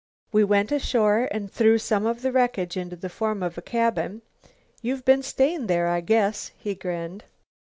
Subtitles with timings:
[0.31, 4.23] We went ashore and threw some of the wreckage into the form of a cabin.
[4.81, 7.23] You've been staying there, I guess." He grinned.